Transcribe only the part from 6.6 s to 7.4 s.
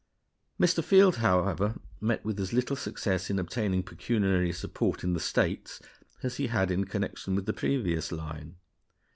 in connection